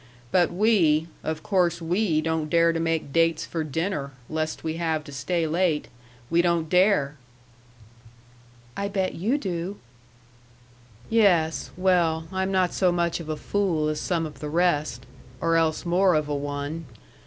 [0.31, 5.03] But we of course we don't dare to make dates for dinner, lest we have
[5.03, 5.89] to stay late.
[6.31, 7.17] We don't dare!"
[8.75, 9.77] "I bet you do!"
[11.07, 15.05] "Yes well, I'm not so much of a fool as some of the rest
[15.39, 16.87] or else more of a one.